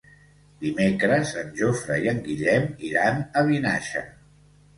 Dimecres 0.61 1.33
en 1.41 1.51
Jofre 1.59 1.99
i 2.07 2.09
en 2.15 2.23
Guillem 2.29 2.67
iran 2.89 3.21
a 3.21 3.45
Vinaixa. 3.53 4.05